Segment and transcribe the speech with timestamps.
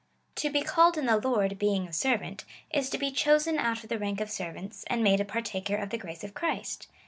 [0.37, 3.89] To be called in the Lord, being a servant, is to be chosen out of
[3.89, 6.87] the rank of servants, and made a partaker of the grace of Christ.